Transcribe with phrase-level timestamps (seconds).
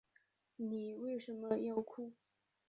[0.57, 2.11] 妳为什么要哭